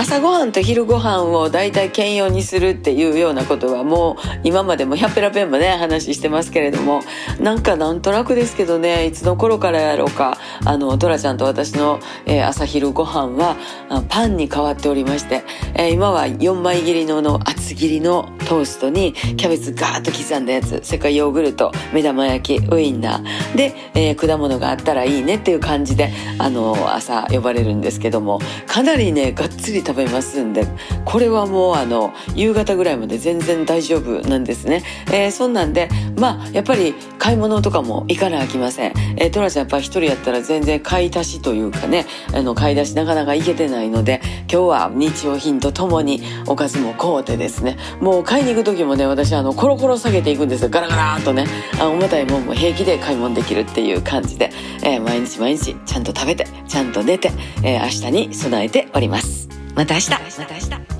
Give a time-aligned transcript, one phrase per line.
[0.00, 7.02] 朝ごはんと昼ごはんを大体兼用にするっていうようなことはもう今までも100ペラペンもね話してますけれども
[7.38, 13.56] なんかなんとなくですけどねいつの頃からやろうかあのトラちゃんと私の、え、朝昼ごはんは
[14.08, 15.44] パンに変わっておりまして、
[15.74, 23.56] え、今は4枚切りのの厚切りのトーストにキャベツガーッと刻んだやつそれからヨーグルト目玉焼きウインナー。
[23.56, 30.66] で、えー、果物があったらいいねっていう感じであの朝呼ばれるんですけどもかなりねがっつり食べますんで
[31.04, 34.82] これはもうあの夕方ぐらいまで全然大丈夫なんですね、
[35.12, 47.76] えー、そんなんでまあやっぱり買い物とかも行かなあきません、えー、トラちゃんやっぱ一人やったら全然買い足しというかねあの買い出しなかなか行けてないので今日は日用品とともにおかずも買うてですですね。
[48.00, 50.70] もう買いに行く時もね私あのコロコロ下げていくんですよ。
[50.70, 51.46] ガラガラーとね。
[51.78, 54.50] あ重たいもんも平気で買い物できるっていう感じで、
[54.82, 57.30] えー、毎日毎日ちゃんと食べてちゃんと寝て、
[57.62, 59.48] えー、明日に備えております。
[59.74, 60.99] また明日また明日。